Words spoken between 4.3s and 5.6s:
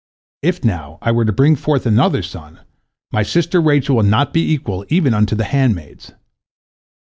be equal even unto the